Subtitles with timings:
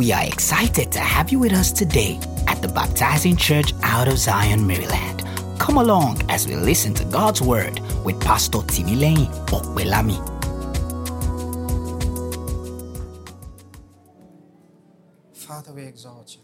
[0.00, 2.18] We are excited to have you with us today
[2.48, 5.24] at the Baptizing Church out of Zion, Maryland.
[5.58, 10.16] Come along as we listen to God's Word with Pastor Timileyin Okwelami.
[15.34, 16.40] Father, we exalt you.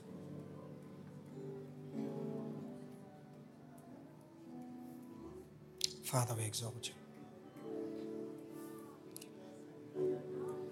[6.04, 6.94] Father, we exalt you.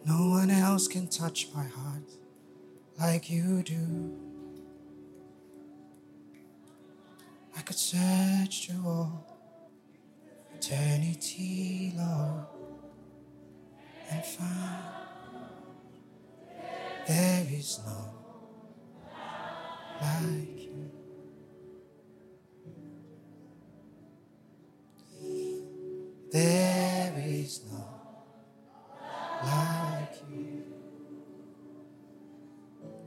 [0.04, 2.02] No one else can touch my heart
[2.98, 4.20] like you do.
[7.56, 9.26] I could search through all
[10.54, 12.46] eternity, Lord,
[14.10, 14.84] and find
[17.06, 18.14] there is no
[20.00, 20.90] like you.
[26.32, 27.84] There is no
[29.44, 29.73] like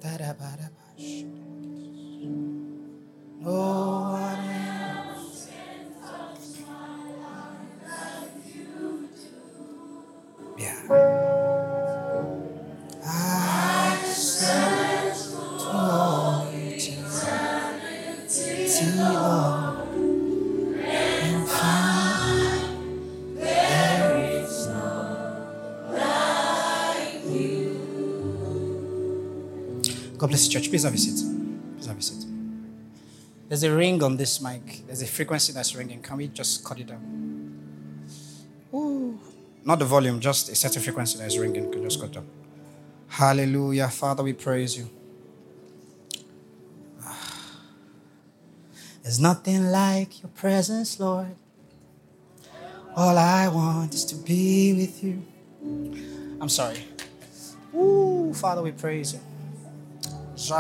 [0.01, 1.25] Da-da-ba-da-ba-sh.
[3.43, 4.06] No
[30.49, 30.69] Church.
[30.69, 31.23] Please have a seat.
[31.75, 32.25] Please have a seat.
[33.47, 34.85] There's a ring on this mic.
[34.85, 36.01] There's a frequency that's ringing.
[36.01, 37.27] Can we just cut it down?
[38.73, 39.17] Ooh.
[39.63, 41.71] Not the volume, just a certain frequency that is ringing.
[41.71, 42.27] Can just cut it down?
[43.07, 43.87] Hallelujah.
[43.87, 44.89] Father, we praise you.
[49.03, 51.35] There's nothing like your presence, Lord.
[52.95, 55.23] All I want is to be with you.
[56.41, 56.79] I'm sorry.
[57.75, 59.19] Ooh, Father, we praise you.
[60.47, 60.55] To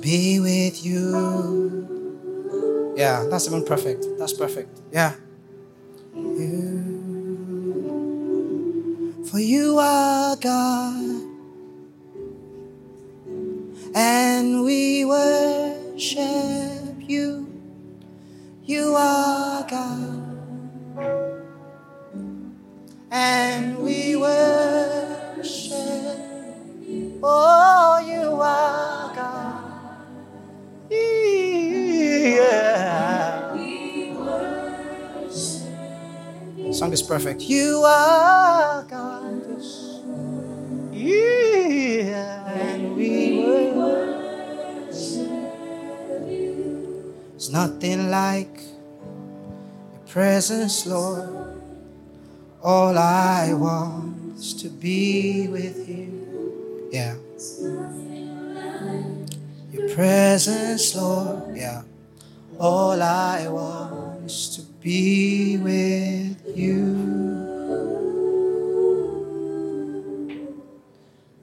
[0.00, 1.84] be with you.
[2.96, 4.06] Yeah, that's even perfect.
[4.18, 4.80] That's perfect.
[4.90, 5.12] Yeah.
[6.14, 6.80] You.
[9.30, 11.20] For you are God.
[13.94, 17.50] And we worship you.
[18.64, 20.20] You are God.
[23.10, 25.74] And we worship.
[27.22, 29.60] Oh, you are God.
[30.90, 31.34] Yeah.
[36.72, 37.42] Song is perfect.
[37.42, 39.42] You are God.
[40.92, 42.52] Yeah.
[42.52, 43.73] And we worship.
[47.44, 48.56] It's nothing like
[49.92, 51.28] your presence, Lord.
[52.62, 56.88] All I want is to be with you.
[56.90, 57.16] Yeah.
[59.76, 61.54] Your presence, Lord.
[61.54, 61.82] Yeah.
[62.58, 66.96] All I want is to be with you.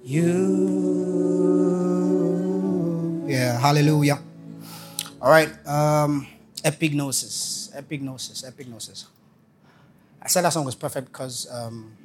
[0.02, 0.50] You.
[3.30, 3.60] Yeah.
[3.62, 4.31] Hallelujah.
[5.22, 5.50] All right.
[5.68, 6.26] Um,
[6.64, 7.72] epignosis.
[7.80, 8.44] Epignosis.
[8.44, 9.06] Epignosis.
[10.20, 11.96] I said that song was perfect because um,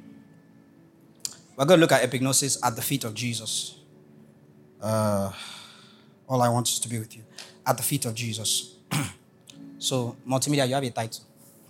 [1.55, 3.79] we're going to look at epignosis at the feet of Jesus.
[4.79, 5.31] Uh,
[6.29, 7.23] all I want is to be with you
[7.65, 8.75] at the feet of Jesus.
[9.79, 11.23] so, multimedia, you have a title.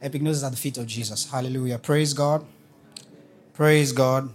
[0.00, 1.28] epignosis at the feet of Jesus.
[1.28, 1.78] Hallelujah.
[1.78, 2.46] Praise God.
[3.52, 4.32] Praise God.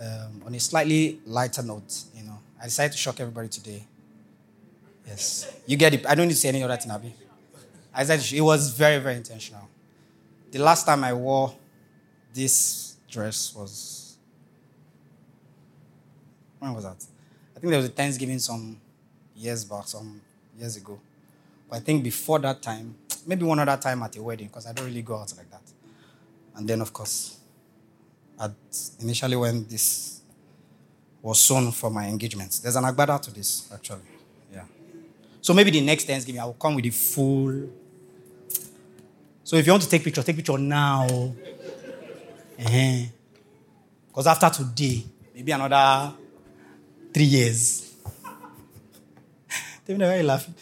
[0.00, 3.86] Um, on a slightly lighter note, you know, I decided to shock everybody today.
[5.08, 5.50] Yes.
[5.66, 6.06] You get it.
[6.06, 7.14] I don't need to say any other thing, Abby.
[7.94, 9.68] I said it was very, very intentional.
[10.50, 11.54] The last time I wore
[12.32, 14.16] this dress was
[16.58, 17.04] when was that?
[17.56, 18.80] I think there was a Thanksgiving some
[19.34, 20.20] years back, some
[20.58, 21.00] years ago.
[21.68, 22.94] But I think before that time,
[23.26, 25.62] maybe one other time at a wedding, because I don't really go out like that.
[26.56, 27.38] And then, of course,
[28.40, 28.52] at
[29.00, 30.20] initially when this
[31.22, 34.00] was sewn for my engagement, there's an agbada to this, actually.
[35.48, 37.70] So maybe the next Thanksgiving, I will come with the full.
[39.42, 41.32] So if you want to take picture, take picture now.
[44.08, 46.12] Because after today, maybe another
[47.14, 47.94] three years.
[49.88, 50.54] Me why you laughing.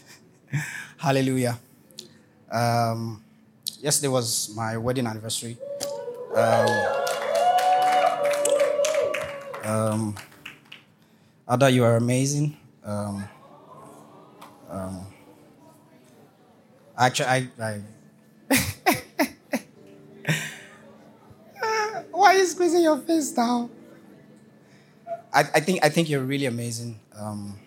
[0.98, 1.58] Hallelujah.
[2.48, 3.24] Um,
[3.80, 5.58] yesterday was my wedding anniversary.
[6.32, 6.68] Um,
[9.64, 10.14] um,
[11.50, 12.56] Ada, you are amazing.
[12.84, 13.28] Um,
[14.68, 15.06] Um,
[16.98, 17.80] actually, I, I
[22.10, 23.70] why are you squeezing your face down?
[25.32, 26.98] I, I think I think you're really amazing.
[27.14, 27.58] Um,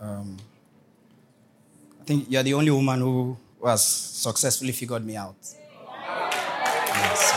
[0.00, 0.36] um,
[2.00, 5.36] I think you're the only woman who has successfully figured me out.
[6.88, 7.32] Yes,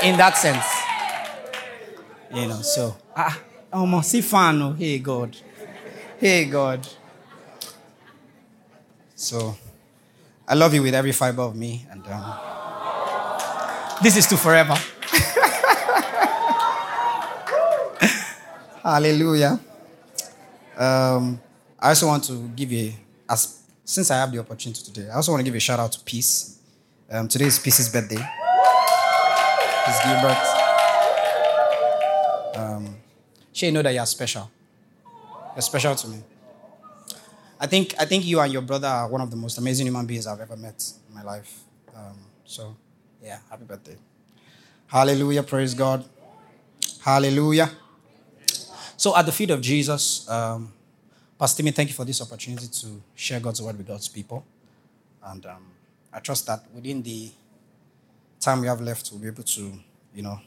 [0.00, 0.64] so, in that sense,
[2.34, 2.62] you know.
[2.62, 3.38] So ah,
[3.72, 5.36] oh, see fan, oh, hey God,
[6.18, 6.86] hey God.
[9.18, 9.56] So
[10.46, 12.38] I love you with every fiber of me, and um,
[14.00, 14.74] this is to forever.
[18.80, 19.58] Hallelujah.
[20.76, 21.40] Um,
[21.80, 22.92] I also want to give you,
[23.28, 25.90] as since I have the opportunity today, I also want to give a shout out
[25.92, 26.60] to Peace.
[27.10, 28.24] Um, today is Peace's birthday.
[29.84, 30.38] Peace Gilbert.
[32.54, 32.94] Um,
[33.52, 34.48] she know that you're special.
[35.56, 36.22] You're special to me.
[37.60, 40.06] I think I think you and your brother are one of the most amazing human
[40.06, 41.60] beings I've ever met in my life.
[41.94, 42.76] Um, so,
[43.22, 43.96] yeah, happy birthday.
[44.86, 45.42] Hallelujah.
[45.42, 46.04] Praise God.
[47.00, 47.70] Hallelujah.
[48.96, 50.72] So, at the feet of Jesus, um,
[51.38, 54.44] Pastor Timmy, thank you for this opportunity to share God's word with God's people.
[55.24, 55.66] And um,
[56.12, 57.30] I trust that within the
[58.40, 59.72] time we have left, we'll be able to,
[60.14, 60.40] you know,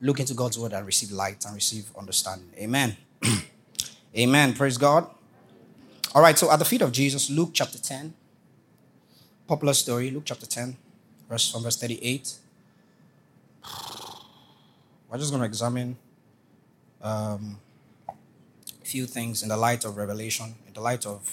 [0.00, 2.50] look into God's word and receive light and receive understanding.
[2.58, 2.96] Amen.
[4.16, 4.52] Amen.
[4.52, 5.08] Praise God.
[6.14, 8.14] All right, so at the feet of Jesus, Luke chapter 10,
[9.48, 10.76] popular story, Luke chapter 10,
[11.28, 12.36] verse from verse 38.
[15.10, 15.96] We're just going to examine
[17.02, 17.58] um,
[18.08, 21.28] a few things in the light of revelation, in the light of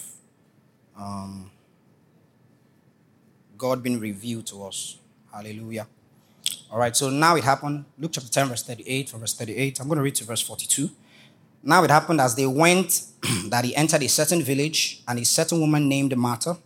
[0.98, 1.52] um,
[3.56, 4.98] God being revealed to us.
[5.32, 5.86] Hallelujah.
[6.72, 7.84] All right, so now it happened.
[8.00, 9.78] Luke chapter 10, verse 38, from verse 38.
[9.78, 10.90] I'm going to read to verse 42.
[11.62, 13.04] Now it happened as they went
[13.46, 16.56] that he entered a certain village, and a certain woman named Martha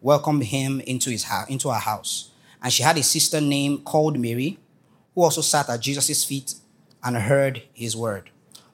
[0.00, 2.30] welcomed him into, his house, into her house.
[2.62, 4.58] And she had a sister named called Mary,
[5.14, 6.54] who also sat at Jesus' feet
[7.04, 8.30] and heard his word.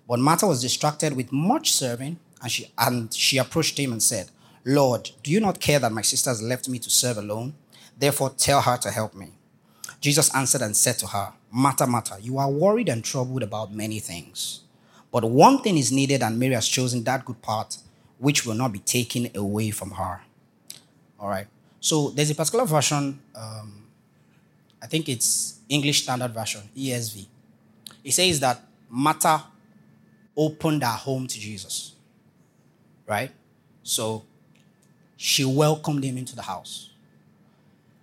[0.09, 4.31] But Martha was distracted with much serving, and she, and she approached him and said,
[4.65, 7.55] Lord, do you not care that my sister has left me to serve alone?
[7.99, 9.33] Therefore, tell her to help me.
[10.01, 13.99] Jesus answered and said to her, Martha, Martha, you are worried and troubled about many
[13.99, 14.61] things.
[15.13, 17.77] But one thing is needed, and Mary has chosen that good part,
[18.19, 20.23] which will not be taken away from her.
[21.21, 21.47] All right.
[21.81, 23.85] So there's a particular version, um,
[24.83, 27.27] I think it's English Standard Version, ESV.
[28.03, 29.45] It says that Martha
[30.37, 31.95] opened her home to Jesus.
[33.07, 33.31] Right?
[33.83, 34.25] So
[35.17, 36.91] she welcomed him into the house.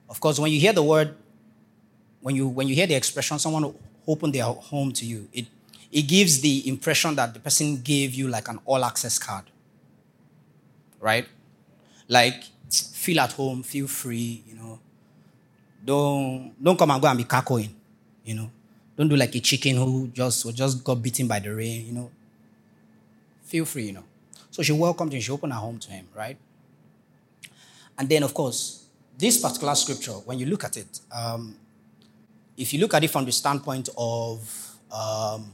[0.10, 1.16] Of course, when you hear the word,
[2.22, 3.74] when you when you hear the expression, someone
[4.08, 5.46] opened their home to you, it
[5.92, 9.46] it gives the impression that the person gave you like an all access card.
[11.00, 11.28] Right?
[12.08, 14.80] Like, feel at home, feel free, you know.
[15.84, 17.74] Don't don't come and go and be cackling,
[18.24, 18.52] you know.
[18.98, 21.94] Don't do like a chicken who just who just got beaten by the rain, you
[21.94, 22.12] know.
[23.44, 24.04] Feel free, you know.
[24.52, 26.38] So she welcomed him, she opened her home to him, right?
[27.98, 28.86] And then, of course,
[29.18, 31.56] this particular scripture, when you look at it, um,
[32.58, 35.52] if you look at it from the standpoint of um,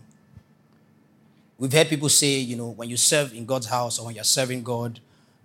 [1.57, 4.25] We've heard people say, you know, when you serve in God's house or when you're
[4.25, 5.00] serving God,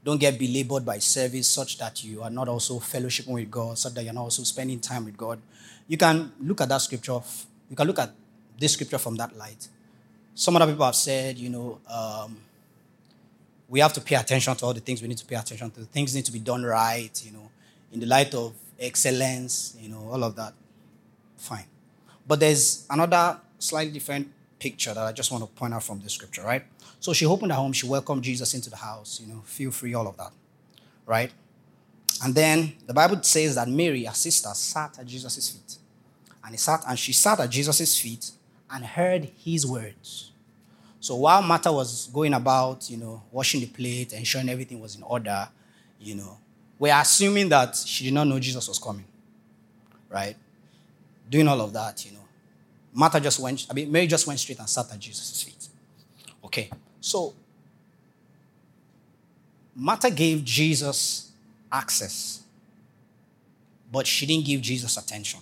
[0.05, 3.95] don't get belabored by service such that you are not also fellowshipping with God, such
[3.95, 5.39] that you're not also spending time with God.
[5.87, 7.21] You can look at that scripture,
[7.69, 8.11] you can look at
[8.59, 9.69] this scripture from that light.
[10.35, 12.37] Some other people have said, you know, um,
[13.69, 15.81] we have to pay attention to all the things we need to pay attention to.
[15.83, 17.51] Things need to be done right, you know,
[17.93, 20.55] in the light of excellence, you know, all of that.
[21.37, 21.67] Fine.
[22.27, 24.29] But there's another slightly different
[24.61, 26.63] picture that I just want to point out from the scripture, right?
[27.01, 29.95] So she opened her home, she welcomed Jesus into the house, you know, feel free,
[29.95, 30.33] all of that,
[31.07, 31.33] right?
[32.23, 35.79] And then the Bible says that Mary, her sister, sat at Jesus' feet.
[36.45, 38.31] And he sat and she sat at Jesus' feet
[38.71, 40.33] and heard his words.
[41.01, 45.03] So while Martha was going about, you know, washing the plate, ensuring everything was in
[45.03, 45.49] order,
[45.99, 46.37] you know,
[46.79, 49.05] we're assuming that she did not know Jesus was coming.
[50.11, 50.37] Right?
[51.29, 52.20] Doing all of that, you know.
[52.93, 55.69] Martha just went, I mean, Mary just went straight and sat at Jesus' feet.
[56.45, 56.71] Okay,
[57.01, 57.35] so
[59.75, 61.31] Martha gave Jesus
[61.71, 62.43] access,
[63.91, 65.41] but she didn't give Jesus attention.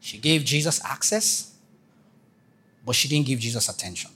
[0.00, 1.52] She gave Jesus access,
[2.86, 4.10] but she didn't give Jesus attention.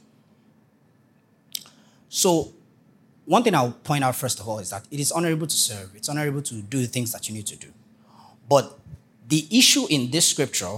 [2.09, 2.53] So,
[3.25, 5.95] one thing I'll point out first of all is that it is honorable to serve,
[5.95, 7.69] it's honorable to do the things that you need to do.
[8.49, 8.79] But
[9.33, 10.77] the issue in this scripture,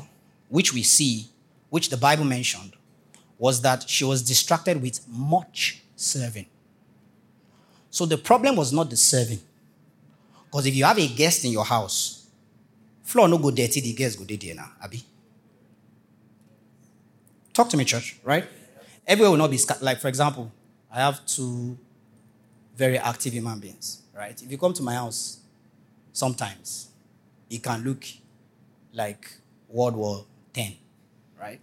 [0.48, 1.26] which we see,
[1.70, 2.74] which the Bible mentioned,
[3.36, 6.46] was that she was distracted with much serving.
[7.90, 9.40] So the problem was not the serving.
[10.44, 12.28] Because if you have a guest in your house,
[13.02, 15.02] floor no go dirty, the guest go dirty now, Abby.
[17.52, 18.44] Talk to me, church, right?
[19.04, 20.52] Everywhere will not be like, for example,
[20.92, 21.76] I have two
[22.76, 24.40] very active human beings, right?
[24.40, 25.38] If you come to my house,
[26.12, 26.90] sometimes
[27.50, 28.04] it can look
[28.94, 29.30] like
[29.68, 30.74] World War Ten,
[31.40, 31.60] right?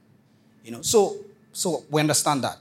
[0.64, 1.18] You know, so
[1.52, 2.58] so we understand that.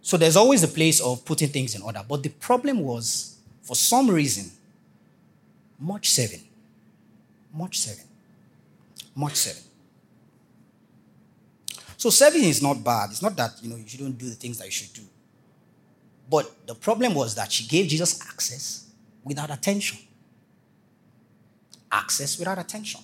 [0.00, 2.02] So there's always a place of putting things in order.
[2.08, 4.50] But the problem was, for some reason,
[5.78, 6.42] much serving,
[7.52, 8.06] much serving,
[9.14, 9.62] much serving.
[11.96, 13.10] So serving is not bad.
[13.10, 15.02] It's not that you know you shouldn't do the things that you should do.
[16.30, 18.90] But the problem was that she gave Jesus access
[19.24, 19.98] without attention.
[21.90, 23.00] Access without attention.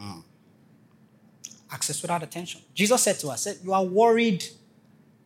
[0.00, 0.22] Mm.
[1.70, 2.60] Access without attention.
[2.74, 4.44] Jesus said to us, said, You are worried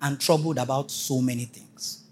[0.02, 2.04] and troubled about so many things.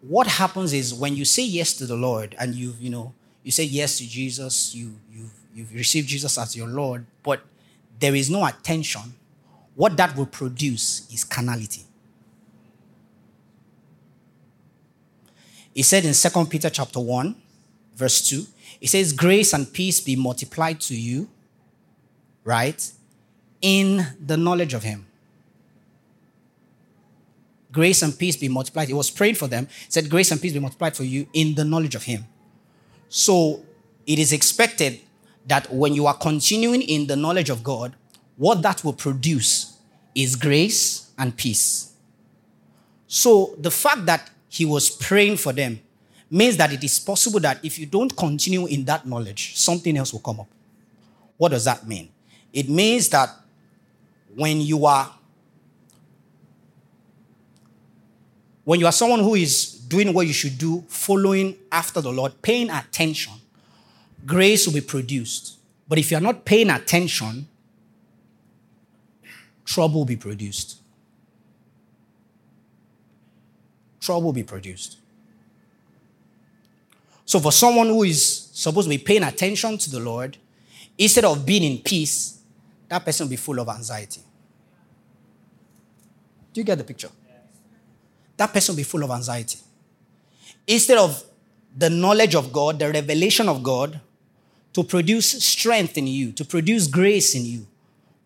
[0.00, 3.50] What happens is when you say yes to the Lord and you've, you know, you
[3.50, 7.40] say yes to Jesus, you, you've, you've received Jesus as your Lord, but
[7.98, 9.14] there is no attention,
[9.74, 11.82] what that will produce is carnality.
[15.74, 17.34] He said in 2 Peter chapter 1,
[17.94, 18.46] verse 2,
[18.80, 21.28] it says, Grace and peace be multiplied to you,
[22.44, 22.90] right?
[23.62, 25.06] In the knowledge of him.
[27.72, 28.88] Grace and peace be multiplied.
[28.88, 29.66] He was praying for them.
[29.66, 32.26] He said, Grace and peace be multiplied for you in the knowledge of him.
[33.08, 33.64] So
[34.06, 35.00] it is expected
[35.46, 37.94] that when you are continuing in the knowledge of God,
[38.36, 39.78] what that will produce
[40.14, 41.92] is grace and peace.
[43.06, 45.80] So the fact that he was praying for them
[46.30, 50.12] means that it is possible that if you don't continue in that knowledge, something else
[50.12, 50.48] will come up.
[51.36, 52.08] What does that mean?
[52.52, 53.30] It means that
[54.34, 55.12] when you are
[58.64, 62.42] when you are someone who is doing what you should do, following after the Lord,
[62.42, 63.34] paying attention,
[64.26, 65.58] grace will be produced.
[65.88, 67.46] But if you're not paying attention,
[69.64, 70.80] trouble will be produced.
[74.00, 74.98] Trouble will be produced.
[77.26, 80.36] So, for someone who is supposed to be paying attention to the Lord,
[80.96, 82.38] instead of being in peace,
[82.88, 84.20] that person will be full of anxiety.
[86.52, 87.10] Do you get the picture?
[88.36, 89.58] That person will be full of anxiety.
[90.68, 91.22] Instead of
[91.76, 94.00] the knowledge of God, the revelation of God,
[94.72, 97.66] to produce strength in you, to produce grace in you,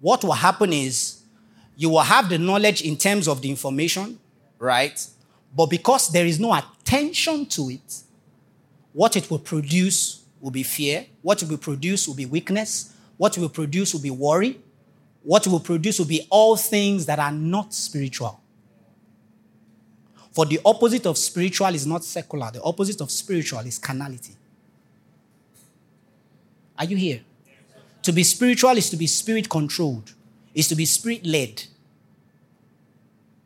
[0.01, 1.23] what will happen is
[1.77, 4.19] you will have the knowledge in terms of the information,
[4.59, 5.07] right?
[5.57, 8.03] But because there is no attention to it,
[8.93, 11.07] what it will produce will be fear.
[11.23, 12.95] What it will produce will be weakness.
[13.17, 14.61] What it will produce will be worry.
[15.23, 18.41] What it will produce will be all things that are not spiritual.
[20.33, 24.37] For the opposite of spiritual is not secular, the opposite of spiritual is carnality.
[26.79, 27.21] Are you here?
[28.03, 30.15] To be spiritual is to be spirit controlled,
[30.55, 31.65] is to be spirit led.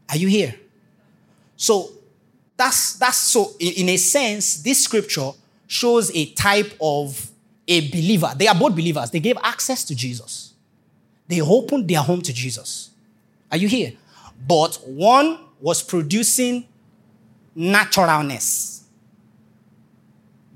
[0.09, 0.55] Are you here?
[1.57, 1.91] So
[2.56, 5.30] that's that's so in, in a sense, this scripture
[5.66, 7.30] shows a type of
[7.66, 8.32] a believer.
[8.37, 9.11] They are both believers.
[9.11, 10.54] They gave access to Jesus.
[11.26, 12.90] They opened their home to Jesus.
[13.50, 13.92] Are you here?
[14.46, 16.66] But one was producing
[17.54, 18.84] naturalness.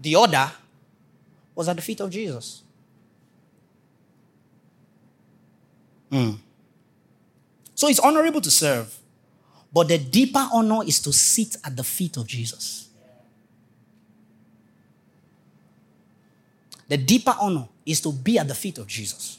[0.00, 0.50] The other
[1.54, 2.62] was at the feet of Jesus.
[6.12, 6.38] Mm.
[7.74, 8.97] So it's honorable to serve.
[9.72, 12.88] But the deeper honor is to sit at the feet of Jesus.
[16.88, 19.38] The deeper honor is to be at the feet of Jesus.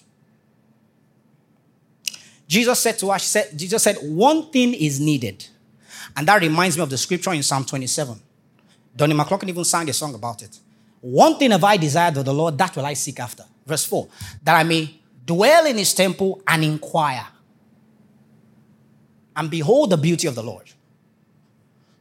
[2.48, 5.46] Jesus said to us, Jesus said, one thing is needed.
[6.16, 8.20] And that reminds me of the scripture in Psalm 27.
[8.96, 10.60] Donnie McClurkin even sang a song about it.
[11.02, 13.44] One thing have I desired of the Lord, that will I seek after.
[13.66, 14.08] Verse 4
[14.44, 17.26] that I may dwell in his temple and inquire
[19.36, 20.70] and behold the beauty of the Lord.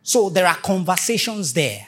[0.02, 1.86] So there are conversations there.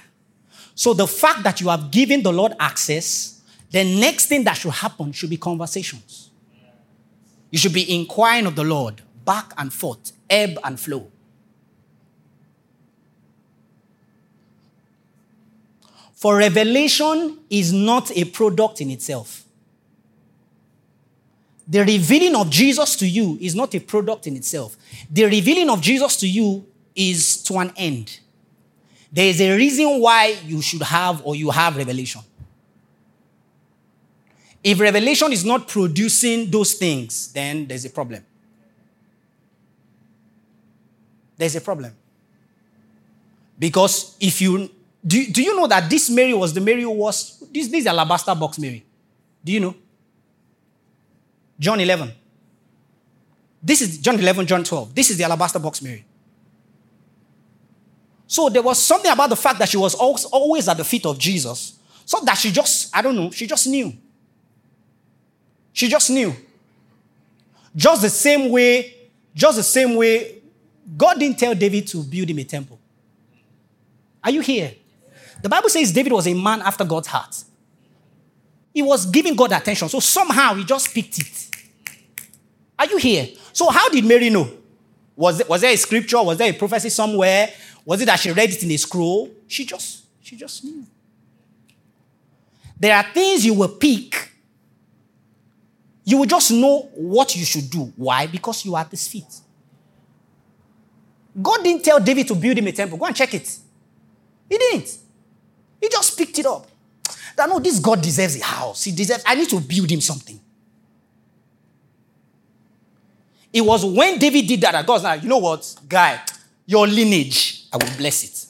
[0.74, 4.72] So the fact that you have given the Lord access, the next thing that should
[4.72, 6.30] happen should be conversations.
[7.50, 11.10] You should be inquiring of the Lord back and forth, ebb and flow.
[16.14, 19.44] For revelation is not a product in itself.
[21.70, 24.76] The revealing of Jesus to you is not a product in itself.
[25.10, 28.20] The revealing of Jesus to you is to an end.
[29.10, 32.20] There is a reason why you should have or you have revelation.
[34.62, 38.24] If revelation is not producing those things, then there's a problem.
[41.40, 41.92] there's a problem.
[43.58, 44.70] Because if you
[45.04, 47.86] do, do you know that this Mary was the Mary who was this, this is
[47.86, 48.84] alabaster box Mary?
[49.42, 49.74] Do you know?
[51.60, 52.10] John 11.
[53.62, 54.94] This is John 11, John 12.
[54.94, 56.04] This is the alabaster box Mary.
[58.26, 61.18] So there was something about the fact that she was always at the feet of
[61.18, 61.78] Jesus.
[62.06, 63.92] So that she just, I don't know, she just knew.
[65.72, 66.34] She just knew.
[67.76, 68.94] Just the same way,
[69.34, 70.40] just the same way,
[70.96, 72.78] God didn't tell David to build him a temple.
[74.24, 74.74] Are you here?
[75.42, 77.44] The Bible says David was a man after God's heart.
[78.72, 79.88] He was giving God attention.
[79.88, 81.49] So somehow he just picked it.
[82.80, 83.28] Are you here?
[83.52, 84.50] So how did Mary know?
[85.14, 86.22] Was, it, was there a scripture?
[86.22, 87.50] Was there a prophecy somewhere?
[87.84, 89.30] Was it that she read it in a scroll?
[89.46, 90.86] She just, she just knew.
[92.78, 94.32] There are things you will pick.
[96.04, 97.92] You will just know what you should do.
[97.96, 98.26] Why?
[98.26, 99.40] Because you are at his feet.
[101.40, 102.96] God didn't tell David to build him a temple.
[102.96, 103.58] Go and check it.
[104.48, 104.96] He didn't.
[105.82, 106.66] He just picked it up.
[107.36, 108.84] That no, this God deserves a house.
[108.84, 110.40] He deserves, I need to build him something.
[113.52, 116.20] It was when David did that that God's like, you know what, guy,
[116.66, 118.46] your lineage, I will bless it.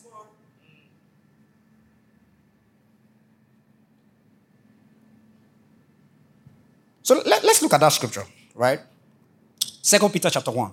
[7.02, 8.23] So let, us look at that scripture,
[8.54, 8.78] right?
[9.83, 10.71] Second Peter chapter 1.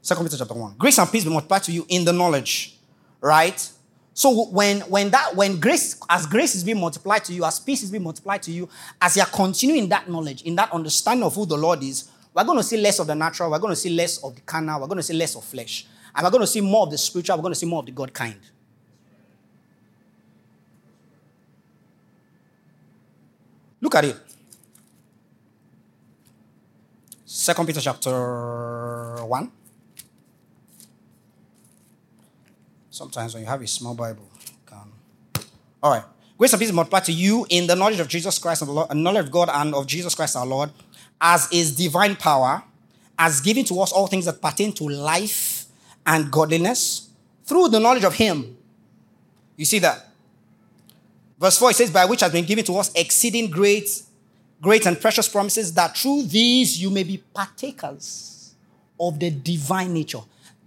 [0.00, 0.74] Second Peter chapter 1.
[0.78, 2.78] Grace and peace be multiplied to you in the knowledge,
[3.20, 3.68] right?
[4.12, 7.82] So when, when that when grace, as grace is being multiplied to you, as peace
[7.82, 8.68] is being multiplied to you,
[9.02, 12.58] as you're continuing that knowledge, in that understanding of who the Lord is, we're going
[12.58, 14.88] to see less of the natural, we're going to see less of the carnal, we're
[14.88, 15.86] going to see less of flesh.
[16.14, 17.86] And we're going to see more of the spiritual, we're going to see more of
[17.86, 18.40] the God kind.
[23.80, 24.16] Look at it.
[27.26, 29.52] Second Peter chapter 1.
[32.90, 34.30] Sometimes when you have a small Bible,
[34.64, 34.88] can.
[35.82, 36.04] All right.
[36.38, 38.94] Grace and peace multiply to you in the knowledge of Jesus Christ and the Lord,
[38.96, 40.70] knowledge of God and of Jesus Christ our Lord,
[41.20, 42.62] as is divine power,
[43.18, 45.66] as giving to us all things that pertain to life
[46.06, 47.10] and godliness
[47.44, 48.56] through the knowledge of Him.
[49.56, 50.08] You see that?
[51.38, 54.02] Verse 4 it says, By which has been given to us exceeding great,
[54.60, 58.54] great and precious promises, that through these you may be partakers
[58.98, 60.20] of the divine nature.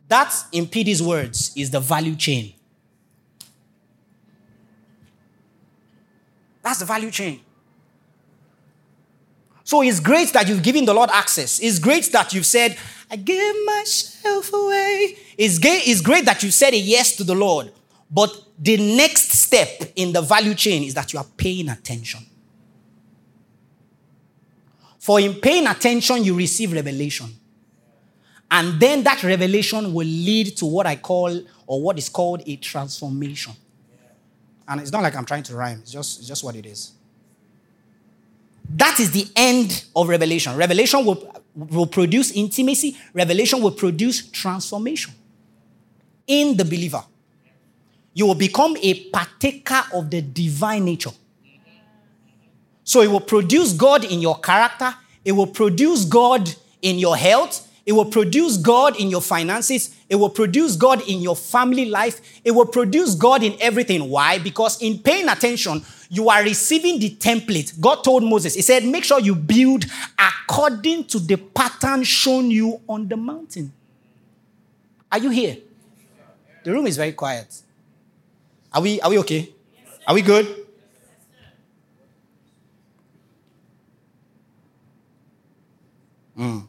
[0.07, 2.53] That, in PD's words, is the value chain.
[6.61, 7.41] That's the value chain.
[9.67, 11.59] So it's great that you've given the Lord access.
[11.59, 12.77] It's great that you've said,
[13.11, 15.17] I give myself away.
[15.37, 17.73] It's great, it's great that you said a yes to the Lord.
[18.09, 22.21] But the next step in the value chain is that you are paying attention.
[24.99, 27.27] For in paying attention, you receive revelation.
[28.49, 32.55] And then that revelation will lead to what I call, or what is called, a
[32.55, 33.51] transformation.
[34.65, 36.93] And it's not like I'm trying to rhyme, it's just, it's just what it is.
[38.69, 40.55] That is the end of revelation.
[40.55, 45.13] Revelation will, will produce intimacy, revelation will produce transformation
[46.27, 47.03] in the believer.
[48.13, 51.11] You will become a partaker of the divine nature.
[52.83, 57.67] So it will produce God in your character, it will produce God in your health,
[57.87, 59.95] it will produce God in your finances.
[60.09, 62.19] It will produce God in your family life.
[62.43, 64.09] It will produce God in everything.
[64.09, 64.39] Why?
[64.39, 67.79] Because in paying attention, you are receiving the template.
[67.79, 69.85] God told Moses, He said, make sure you build
[70.17, 73.71] according to the pattern shown you on the mountain.
[75.11, 75.57] Are you here?
[76.63, 77.61] The room is very quiet.
[78.73, 79.49] Are we, are we okay?
[80.05, 80.65] Are we good?
[86.37, 86.67] Mm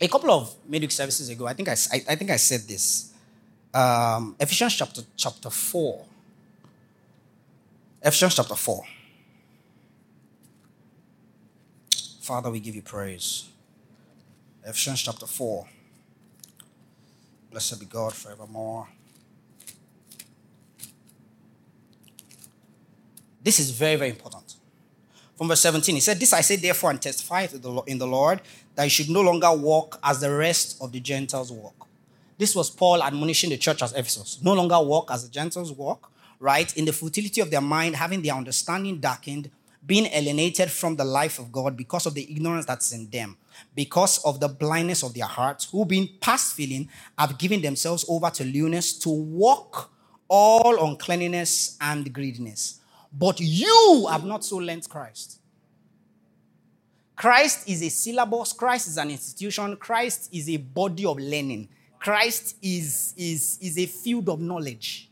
[0.00, 3.12] a couple of midweek services ago, I think I, I, I think I said this.
[3.72, 6.04] Um, Ephesians chapter, chapter 4.
[8.02, 8.84] Ephesians chapter 4.
[12.22, 13.48] Father, we give you praise.
[14.64, 15.66] Ephesians chapter 4.
[17.50, 18.88] Blessed be God forevermore.
[23.42, 24.54] This is very, very important.
[25.36, 27.46] From verse 17, he said, This I say therefore and testify
[27.86, 28.40] in the Lord
[28.76, 31.86] that you should no longer walk as the rest of the Gentiles walk.
[32.38, 34.38] This was Paul admonishing the church at Ephesus.
[34.42, 36.10] No longer walk as the Gentiles walk,
[36.40, 36.74] right?
[36.76, 39.50] In the futility of their mind, having their understanding darkened,
[39.86, 43.36] being alienated from the life of God because of the ignorance that's in them,
[43.74, 48.30] because of the blindness of their hearts, who being past feeling have given themselves over
[48.30, 49.92] to lewdness to walk
[50.28, 52.80] all uncleanness and greediness.
[53.12, 55.38] But you have not so learned Christ.
[57.16, 62.56] Christ is a syllabus, Christ is an institution, Christ is a body of learning, Christ
[62.62, 65.09] is, is, is a field of knowledge.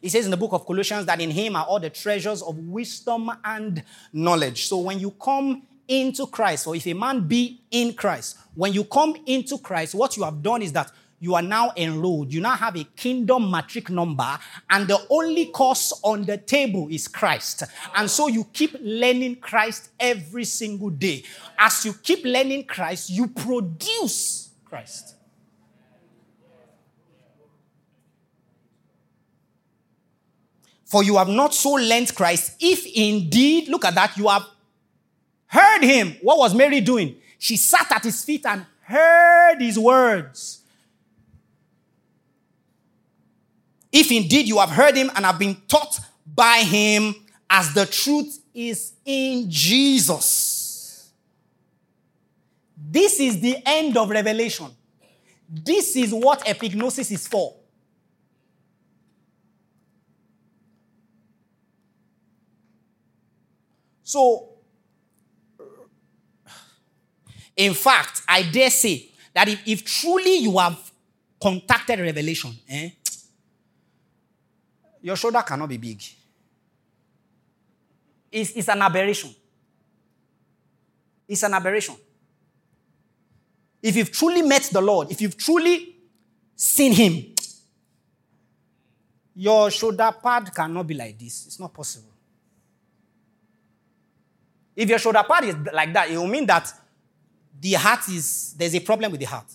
[0.00, 2.56] He says in the book of Colossians that in him are all the treasures of
[2.58, 3.82] wisdom and
[4.12, 4.66] knowledge.
[4.66, 8.84] So when you come into Christ, or if a man be in Christ, when you
[8.84, 10.90] come into Christ, what you have done is that
[11.22, 12.32] you are now enrolled.
[12.32, 14.38] You now have a kingdom matric number,
[14.70, 17.64] and the only course on the table is Christ.
[17.94, 21.24] And so you keep learning Christ every single day.
[21.58, 25.16] As you keep learning Christ, you produce Christ.
[30.90, 34.44] For you have not so learned Christ, if indeed, look at that, you have
[35.46, 36.16] heard him.
[36.20, 37.14] What was Mary doing?
[37.38, 40.62] She sat at his feet and heard his words.
[43.92, 47.14] If indeed you have heard him and have been taught by him,
[47.48, 51.12] as the truth is in Jesus.
[52.76, 54.66] This is the end of revelation.
[55.48, 57.59] This is what epignosis is for.
[64.10, 64.48] So,
[67.56, 70.90] in fact, I dare say that if, if truly you have
[71.40, 72.90] contacted revelation, eh,
[75.00, 76.02] your shoulder cannot be big.
[78.32, 79.32] It's, it's an aberration.
[81.28, 81.94] It's an aberration.
[83.80, 85.94] If you've truly met the Lord, if you've truly
[86.56, 87.32] seen Him,
[89.36, 91.46] your shoulder pad cannot be like this.
[91.46, 92.10] It's not possible.
[94.74, 96.72] If your shoulder pad is like that, it will mean that
[97.60, 99.46] the heart is, there's a problem with the heart.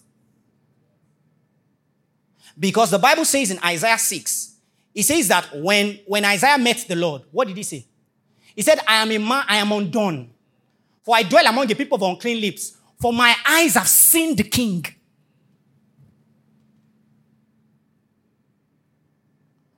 [2.57, 4.55] Because the Bible says in Isaiah 6,
[4.93, 7.85] it says that when, when Isaiah met the Lord, what did he say?
[8.55, 10.29] He said, I am a man, I am undone.
[11.03, 12.77] For I dwell among the people of unclean lips.
[12.99, 14.85] For my eyes have seen the king.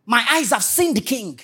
[0.06, 1.40] My eyes have seen the king.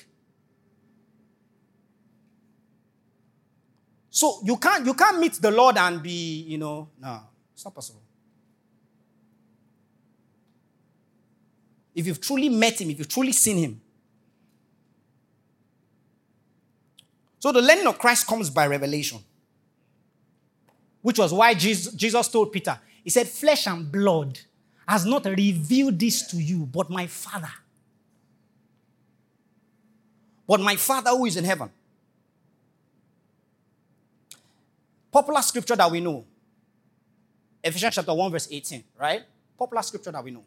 [4.15, 7.19] So you can't you can't meet the Lord and be, you know, no,
[7.51, 8.03] it's not possible.
[11.95, 13.81] If you've truly met him, if you've truly seen him.
[17.39, 19.17] So the learning of Christ comes by revelation.
[21.01, 24.39] Which was why Jesus, Jesus told Peter, he said, Flesh and blood
[24.87, 27.51] has not revealed this to you, but my Father.
[30.47, 31.71] But my Father who is in heaven.
[35.13, 36.25] Popular scripture that we know.
[37.63, 39.21] Ephesians chapter 1, verse 18, right?
[39.57, 40.43] Popular scripture that we know.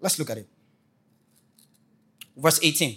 [0.00, 0.48] Let's look at it.
[2.36, 2.96] Verse 18.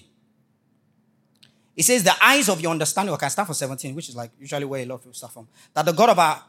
[1.76, 4.66] It says, The eyes of your understanding, I start from 17, which is like usually
[4.66, 5.48] where a lot of people start from.
[5.76, 6.44] That the God of our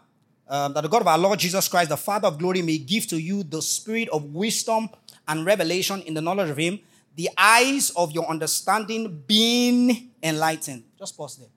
[0.46, 3.06] um, that the God of our Lord Jesus Christ, the Father of glory, may give
[3.08, 4.90] to you the spirit of wisdom
[5.26, 6.80] and revelation in the knowledge of Him,
[7.16, 10.84] the eyes of your understanding being enlightened.
[10.98, 11.48] Just pause there.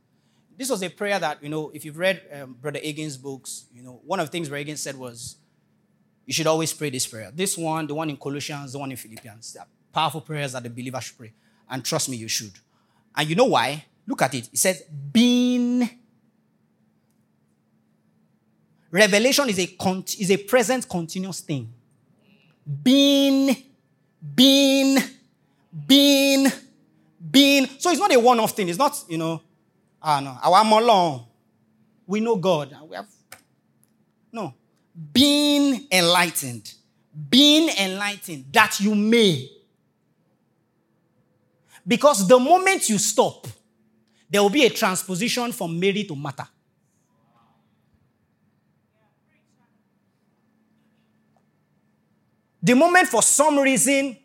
[0.58, 3.84] This was a prayer that, you know, if you've read um, Brother Hagin's books, you
[3.84, 5.36] know, one of the things Brother Hagin said was,
[6.26, 7.32] you should always pray this prayer.
[7.34, 9.54] This one, the one in Colossians, the one in Philippians.
[9.54, 11.34] They are powerful prayers that the believer should pray.
[11.70, 12.54] And trust me, you should.
[13.16, 13.86] And you know why?
[14.06, 14.50] Look at it.
[14.52, 15.90] It says, being.
[18.90, 19.78] Revelation is a,
[20.20, 21.72] is a present continuous thing.
[22.84, 23.56] Being,
[24.36, 24.98] being,
[25.86, 26.48] being,
[27.30, 27.68] being.
[27.78, 28.70] So it's not a one off thing.
[28.70, 29.42] It's not, you know,
[30.02, 31.26] ah, no, our alone.
[32.06, 32.76] We know God.
[32.88, 33.08] We have,
[34.32, 34.54] no.
[35.14, 36.74] Being enlightened.
[37.30, 39.50] Being enlightened that you may.
[41.86, 43.48] Because the moment you stop,
[44.30, 46.50] there will be a transposition from Mary to Martha.
[52.62, 54.18] The moment, for some reason,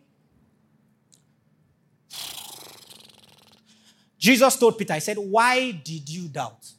[4.22, 6.70] Jesus told Peter, He said, Why did you doubt?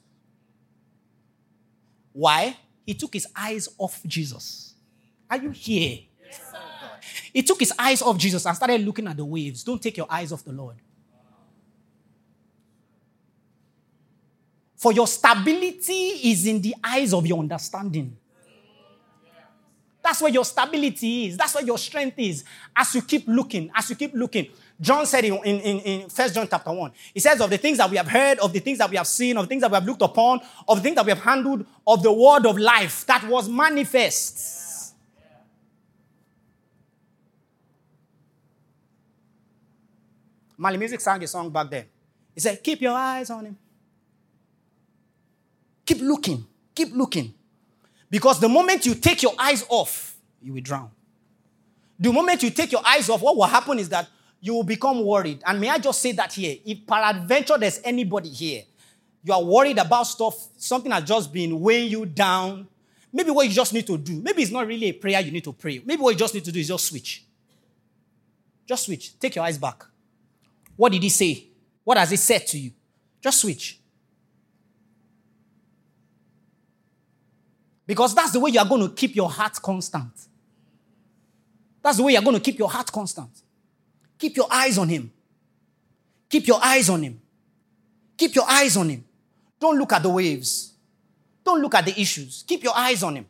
[2.13, 2.55] Why?
[2.85, 4.75] He took his eyes off Jesus.
[5.29, 5.99] Are you here?
[6.25, 6.41] Yes,
[7.33, 9.61] he took his eyes off Jesus and started looking at the waves.
[9.61, 10.77] Don't take your eyes off the Lord.
[14.77, 18.15] For your stability is in the eyes of your understanding.
[20.01, 21.37] That's where your stability is.
[21.37, 22.45] That's where your strength is.
[22.73, 24.47] As you keep looking, as you keep looking.
[24.83, 27.89] John said in, in, in 1 John chapter 1, he says, Of the things that
[27.89, 29.75] we have heard, of the things that we have seen, of the things that we
[29.75, 33.05] have looked upon, of the things that we have handled, of the word of life
[33.05, 34.93] that was manifest.
[40.57, 41.85] Mali Music sang a song back then.
[42.33, 43.57] He said, Keep your eyes on him.
[45.85, 46.45] Keep looking.
[46.75, 47.33] Keep looking.
[48.09, 50.91] Because the moment you take your eyes off, you will drown.
[51.97, 54.09] The moment you take your eyes off, what will happen is that
[54.43, 55.41] you will become worried.
[55.45, 56.57] And may I just say that here?
[56.65, 58.63] If peradventure there's anybody here,
[59.23, 62.67] you are worried about stuff, something has just been weighing you down.
[63.13, 65.45] Maybe what you just need to do, maybe it's not really a prayer you need
[65.45, 65.81] to pray.
[65.85, 67.23] Maybe what you just need to do is just switch.
[68.67, 69.17] Just switch.
[69.17, 69.85] Take your eyes back.
[70.75, 71.45] What did he say?
[71.85, 72.71] What has he said to you?
[73.21, 73.79] Just switch.
[77.87, 80.11] Because that's the way you are going to keep your heart constant.
[81.81, 83.42] That's the way you're going to keep your heart constant.
[84.17, 85.11] Keep your eyes on him.
[86.29, 87.21] Keep your eyes on him.
[88.17, 89.03] Keep your eyes on him.
[89.59, 90.73] Don't look at the waves.
[91.43, 92.43] Don't look at the issues.
[92.47, 93.25] Keep your eyes on him.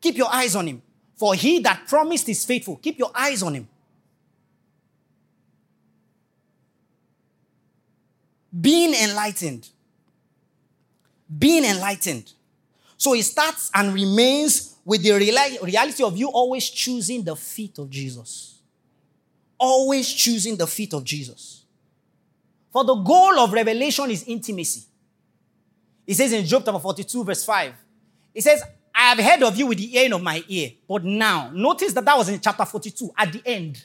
[0.00, 0.82] Keep your eyes on him.
[1.16, 2.76] For he that promised is faithful.
[2.76, 3.68] Keep your eyes on him.
[8.58, 9.68] Being enlightened.
[11.38, 12.32] Being enlightened.
[12.96, 17.88] So it starts and remains with the reality of you always choosing the feet of
[17.90, 18.49] Jesus.
[19.62, 21.64] Always choosing the feet of Jesus.
[22.72, 24.84] For the goal of revelation is intimacy.
[26.06, 27.74] He says in Job chapter 42, verse 5,
[28.32, 28.62] he says,
[28.94, 32.04] I have heard of you with the hearing of my ear, but now, notice that
[32.04, 33.84] that was in chapter 42 at the end.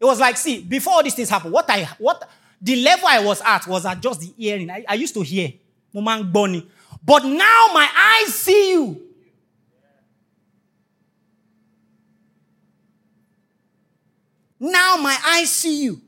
[0.00, 2.28] It was like, see, before all these things happened, what I, what,
[2.60, 4.70] the level I was at was at just the hearing.
[4.70, 5.52] I, I used to hear.
[5.92, 9.07] But now my eyes see you.
[14.60, 16.00] Now my eyes see you.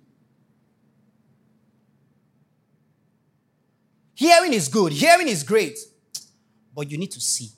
[4.14, 5.78] Hearing is good, hearing is great,
[6.74, 7.50] but you need to see.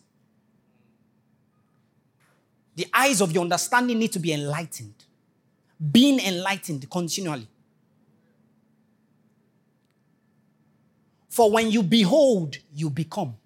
[2.77, 4.95] The eyes of your understanding need to be enlightened,
[5.91, 7.49] being enlightened continually.
[11.29, 13.37] For when you behold, you become.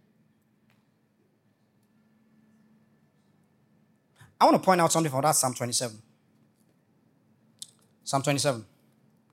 [4.40, 6.02] I want to point out something from that Psalm 27.
[8.06, 8.64] Psalm 27.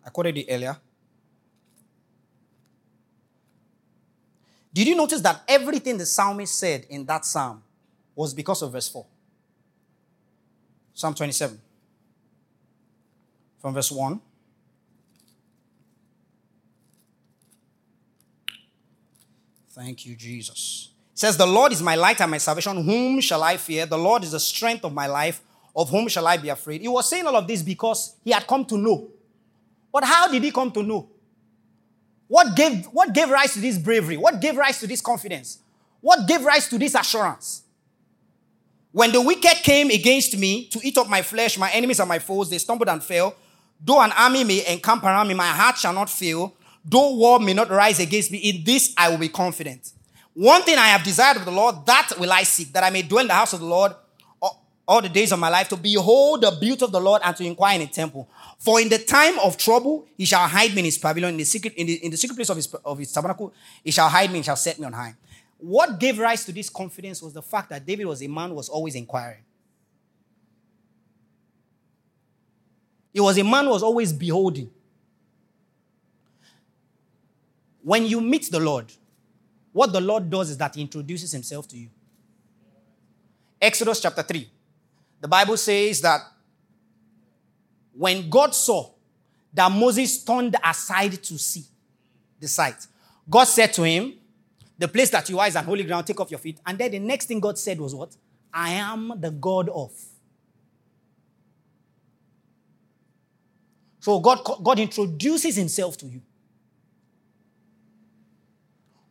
[0.04, 0.76] I quoted it earlier.
[4.74, 7.62] Did you notice that everything the psalmist said in that psalm
[8.16, 9.06] was because of verse 4?
[10.96, 11.62] Psalm 27.
[13.62, 14.20] From verse 1.
[19.70, 20.90] Thank you, Jesus.
[21.14, 22.84] It says, The Lord is my light and my salvation.
[22.84, 23.86] Whom shall I fear?
[23.86, 25.42] The Lord is the strength of my life.
[25.76, 26.82] Of whom shall I be afraid?
[26.82, 29.10] He was saying all of this because he had come to know.
[29.92, 31.10] But how did he come to know?
[32.28, 34.18] What gave, what gave rise to this bravery?
[34.18, 35.60] What gave rise to this confidence?
[36.02, 37.64] What gave rise to this assurance?
[38.92, 42.20] When the wicked came against me to eat up my flesh, my enemies and my
[42.20, 43.36] foes, they stumbled and fell.
[43.80, 46.56] Though an army may encamp around me, my heart shall not fail.
[46.86, 49.92] Though war may not rise against me, in this I will be confident.
[50.34, 53.02] One thing I have desired of the Lord, that will I seek, that I may
[53.02, 53.94] dwell in the house of the Lord
[54.88, 57.46] all the days of my life, to behold the beauty of the Lord and to
[57.46, 58.28] inquire in the temple.
[58.60, 61.46] For in the time of trouble, he shall hide me in his pavilion, in the
[61.46, 64.30] secret, in the, in the secret place of his, of his tabernacle, he shall hide
[64.30, 65.16] me and shall set me on high.
[65.58, 68.56] What gave rise to this confidence was the fact that David was a man who
[68.56, 69.44] was always inquiring.
[73.14, 74.70] He was a man who was always beholding.
[77.82, 78.92] When you meet the Lord,
[79.72, 81.90] what the Lord does is that He introduces Himself to you.
[83.62, 84.50] Exodus chapter 3.
[85.24, 86.20] The Bible says that
[87.94, 88.92] when God saw
[89.54, 91.64] that Moses turned aside to see
[92.38, 92.86] the sight,
[93.30, 94.16] God said to him,
[94.78, 96.60] The place that you are is an holy ground, take off your feet.
[96.66, 98.18] And then the next thing God said was, What?
[98.54, 99.94] I am the God of.
[104.02, 106.22] So God, God introduces himself to you.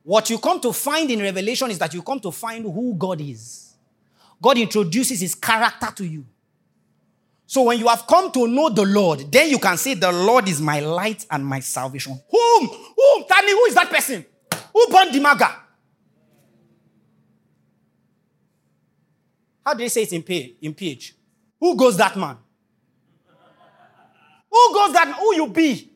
[0.02, 3.18] What you come to find in Revelation is that you come to find who God
[3.22, 3.71] is.
[4.42, 6.26] God introduces his character to you.
[7.46, 10.48] So when you have come to know the Lord, then you can say, The Lord
[10.48, 12.20] is my light and my salvation.
[12.28, 12.66] Whom?
[12.66, 13.24] Whom?
[13.28, 14.26] Tell me, who is that person?
[14.72, 15.56] Who burned the maga?
[19.64, 21.14] How do they say it in, P- in PH?
[21.60, 22.36] Who goes that man?
[24.50, 25.16] Who goes that?
[25.20, 25.88] Who you be?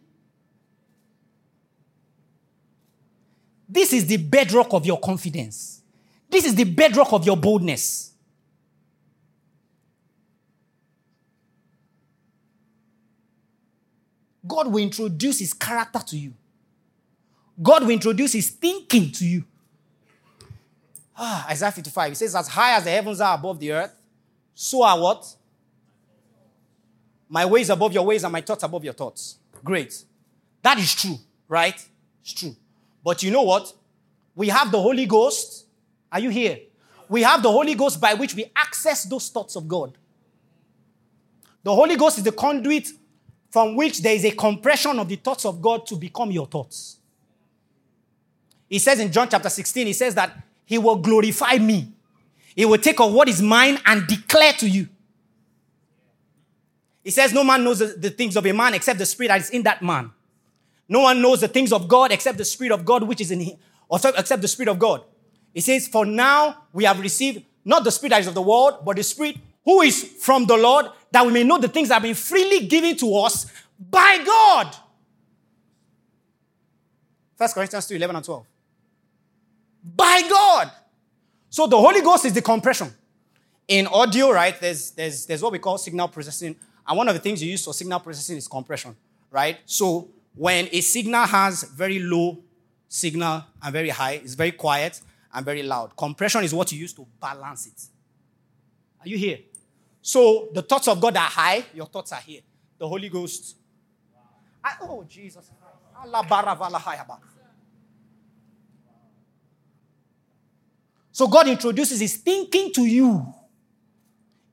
[3.69, 5.83] This is the bedrock of your confidence.
[6.31, 8.13] This is the bedrock of your boldness.
[14.47, 16.35] God will introduce his character to you.
[17.63, 19.45] God will introduce his thinking to you.
[21.17, 23.95] Ah, Isaiah 55, he says, As high as the heavens are above the earth,
[24.55, 25.27] so are what?
[27.29, 29.39] My ways above your ways and my thoughts above your thoughts.
[29.65, 30.05] Great.
[30.63, 31.17] That is true,
[31.49, 31.83] right?
[32.23, 32.55] It's true.
[33.03, 33.73] But you know what?
[34.35, 35.67] We have the Holy Ghost.
[36.13, 36.59] Are you here?
[37.09, 39.97] We have the Holy Ghost by which we access those thoughts of God.
[41.63, 42.89] The Holy Ghost is the conduit
[43.51, 46.99] from which there is a compression of the thoughts of God to become your thoughts.
[48.69, 51.93] He says in John chapter 16, he says that he will glorify me.
[52.55, 54.89] He will take of what is mine and declare to you.
[57.05, 59.51] He says, No man knows the, things of a man except the spirit that is
[59.51, 60.11] in that man.
[60.89, 63.41] No one knows the things of God except the spirit of God which is in
[63.41, 63.57] him,
[63.89, 65.03] or except the spirit of God.
[65.55, 68.85] He says, For now we have received not the spirit that is of the world,
[68.85, 71.95] but the spirit who is from the Lord, that we may know the things that
[71.95, 73.47] have been freely given to us
[73.81, 74.77] by God.
[77.39, 78.47] 1 Corinthians 2 11 and 12.
[79.97, 80.71] By God.
[81.49, 82.93] So the Holy Ghost is the compression.
[83.67, 86.55] In audio, right, there's, there's, there's what we call signal processing.
[86.87, 88.95] And one of the things you use for signal processing is compression,
[89.31, 89.57] right?
[89.65, 92.45] So when a signal has very low
[92.89, 95.01] signal and very high, it's very quiet
[95.33, 95.97] and very loud.
[95.97, 97.83] Compression is what you use to balance it.
[99.01, 99.39] Are you here?
[100.07, 102.41] So the thoughts of God are high, your thoughts are here.
[102.79, 103.57] The Holy Ghost.
[104.63, 105.51] I, oh, Jesus.
[111.11, 113.35] So God introduces his thinking to you,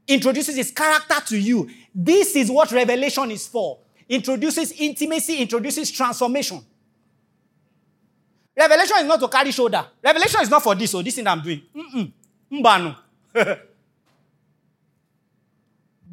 [0.08, 1.70] introduces his character to you.
[1.94, 3.78] This is what revelation is for.
[4.10, 6.66] Introduces intimacy, introduces transformation.
[8.58, 9.86] Revelation is not to carry shoulder.
[10.04, 11.62] Revelation is not for this or oh, this thing I'm doing.
[12.52, 13.62] Mm-mm.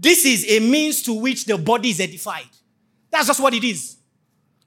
[0.01, 2.49] This is a means to which the body is edified.
[3.11, 3.97] That's just what it is.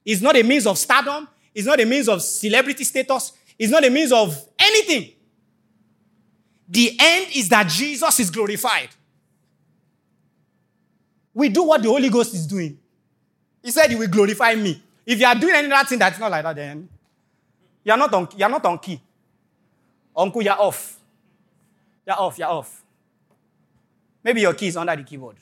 [0.06, 1.28] It's not a means of stardom.
[1.56, 3.34] It's not a means of celebrity status.
[3.58, 5.12] It's not a means of anything.
[6.70, 8.90] The end is that Jesus is glorified.
[11.34, 12.78] We do what the Holy Ghost is doing.
[13.64, 14.84] He said he will glorify me.
[15.04, 16.88] If you are doing any other thing that's not like that, then
[17.84, 19.02] you're not on, you're not on key.
[20.16, 21.00] Uncle, you're off.
[22.06, 22.83] You're off, you're off.
[24.24, 25.38] Maybe your key is under the keyboard.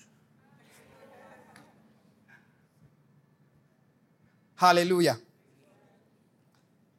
[4.55, 5.17] Hallelujah.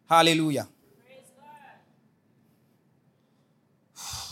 [0.09, 0.69] Hallelujah.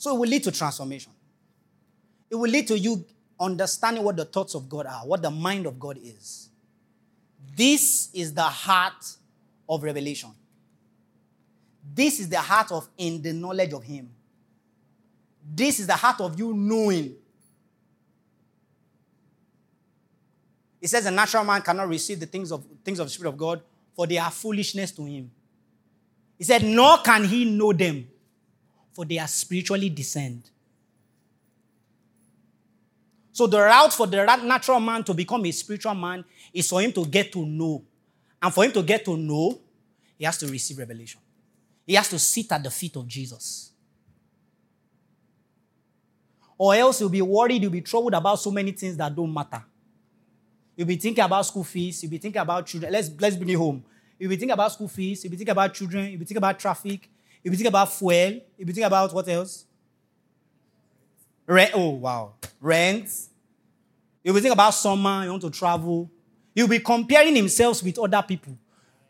[0.00, 1.12] So it will lead to transformation.
[2.30, 3.04] It will lead to you
[3.40, 6.50] understanding what the thoughts of God are, what the mind of God is.
[7.56, 9.04] This is the heart
[9.68, 10.30] of revelation.
[11.94, 14.10] This is the heart of in the knowledge of Him.
[15.50, 17.16] This is the heart of you knowing.
[20.80, 23.38] It says a natural man cannot receive the things of things of the Spirit of
[23.38, 23.62] God,
[23.94, 25.30] for they are foolishness to him.
[26.36, 28.06] He said, nor can he know them,
[28.92, 30.48] for they are spiritually discerned.
[33.32, 36.92] So the route for the natural man to become a spiritual man is for him
[36.92, 37.84] to get to know.
[38.40, 39.60] And for him to get to know,
[40.16, 41.20] he has to receive revelation.
[41.86, 43.72] He has to sit at the feet of Jesus
[46.58, 49.64] or else you'll be worried, you'll be troubled about so many things that don't matter.
[50.76, 52.92] You'll be thinking about school fees, you'll be thinking about children.
[52.92, 53.84] Let's, let's bring it home.
[54.18, 56.58] You'll be thinking about school fees, you'll be thinking about children, you'll be thinking about
[56.58, 57.08] traffic,
[57.42, 59.64] you'll be thinking about fuel, you'll be thinking about what else?
[61.46, 61.70] Rent.
[61.74, 62.34] Oh, wow.
[62.60, 63.08] Rent.
[64.22, 66.10] You'll be thinking about summer, you want to travel.
[66.54, 68.58] You'll be comparing himself with other people.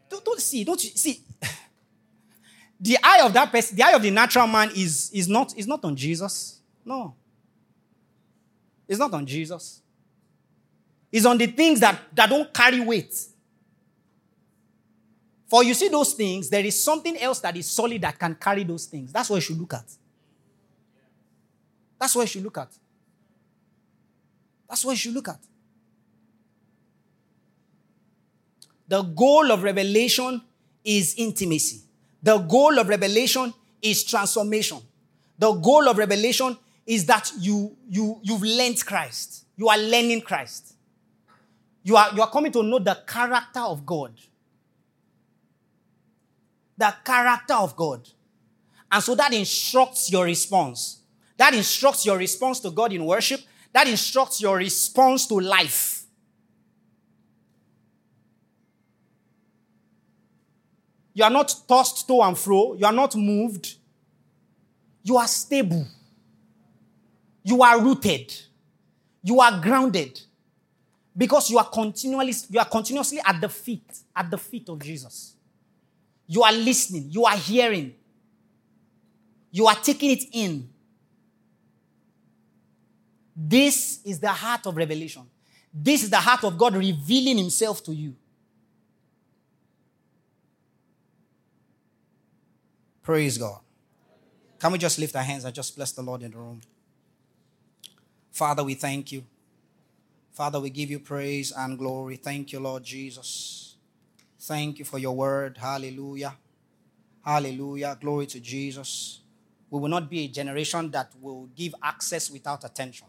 [0.09, 1.21] Don't, don't see, don't you see?
[2.81, 5.67] the eye of that person, the eye of the natural man is, is, not, is
[5.67, 6.61] not on Jesus.
[6.85, 7.15] No.
[8.89, 9.83] It's not on Jesus.
[11.13, 13.15] It's on the things that, that don't carry weight.
[15.47, 18.65] For you see those things, there is something else that is solid that can carry
[18.65, 19.13] those things.
[19.13, 19.91] That's what you should look at.
[21.99, 22.69] That's what you should look at.
[24.69, 25.39] That's what you should look at.
[28.87, 30.43] The goal of revelation
[30.85, 31.81] is intimacy.
[32.23, 34.79] The goal of revelation is transformation.
[35.39, 36.57] The goal of revelation
[36.89, 39.45] is that you, you, you've learned Christ.
[39.59, 40.75] You are learning Christ.
[41.83, 44.19] You are, you are coming to know the character of God.
[46.79, 48.09] The character of God.
[48.91, 51.03] And so that instructs your response.
[51.37, 53.43] That instructs your response to God in worship.
[53.75, 56.07] That instructs your response to life.
[61.13, 62.77] You are not tossed to and fro.
[62.77, 63.75] You are not moved.
[65.03, 65.87] You are stable.
[67.49, 68.35] You are rooted.
[69.23, 70.21] You are grounded.
[71.17, 75.33] Because you are continually, you are continuously at the feet, at the feet of Jesus.
[76.27, 77.95] You are listening, you are hearing,
[79.51, 80.69] you are taking it in.
[83.35, 85.23] This is the heart of revelation.
[85.73, 88.15] This is the heart of God revealing Himself to you.
[93.03, 93.61] Praise God.
[94.61, 96.61] Can we just lift our hands and just bless the Lord in the room?
[98.39, 99.25] Father, we thank you.
[100.31, 102.15] Father, we give you praise and glory.
[102.15, 103.75] Thank you, Lord Jesus.
[104.39, 105.59] Thank you for your word.
[105.59, 106.37] Hallelujah.
[107.25, 107.99] Hallelujah.
[108.01, 109.23] Glory to Jesus.
[109.69, 113.09] We will not be a generation that will give access without attention.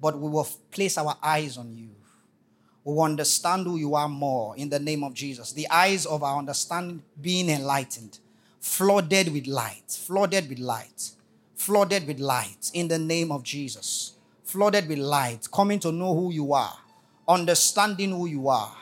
[0.00, 1.90] But we will place our eyes on you.
[2.84, 5.50] We will understand who you are more in the name of Jesus.
[5.50, 8.20] The eyes of our understanding being enlightened,
[8.60, 11.10] flooded with light, flooded with light,
[11.56, 14.12] flooded with light in the name of Jesus.
[14.44, 16.76] Flooded with light, coming to know who you are,
[17.28, 18.76] understanding who you are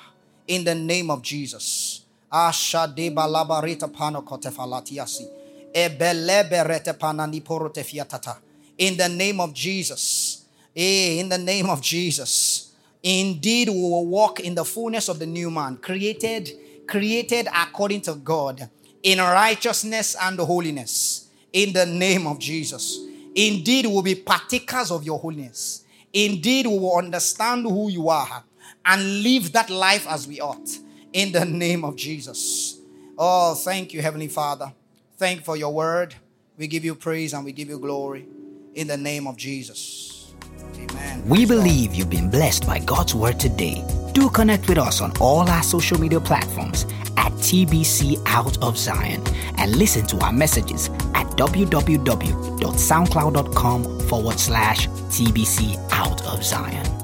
[0.46, 2.02] in the name of Jesus.
[2.32, 5.28] Ashade balabarita pano kotefalatiasi.
[5.72, 8.38] Ebeleberete panani porote fiatata.
[8.78, 10.46] In the name of Jesus.
[10.74, 12.72] Eh, in the name of Jesus.
[13.02, 16.50] Indeed, we will walk in the fullness of the new man, created,
[16.86, 18.68] created according to God,
[19.02, 21.28] in righteousness and holiness.
[21.52, 23.00] In the name of Jesus.
[23.34, 25.84] Indeed, we will be partakers of your holiness.
[26.12, 28.44] Indeed, we will understand who you are
[28.84, 30.68] and live that life as we ought.
[31.12, 32.78] In the name of Jesus.
[33.16, 34.72] Oh, thank you, Heavenly Father.
[35.16, 36.14] Thank you for your word.
[36.56, 38.26] We give you praise and we give you glory.
[38.74, 40.32] In the name of Jesus.
[40.76, 41.28] Amen.
[41.28, 43.82] We believe you've been blessed by God's word today.
[44.18, 49.22] Do connect with us on all our social media platforms at TBC Out of Zion
[49.58, 56.97] and listen to our messages at www.soundcloud.com forward slash TBC Out of Zion.